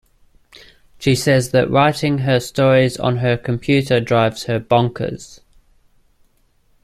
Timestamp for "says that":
1.13-1.69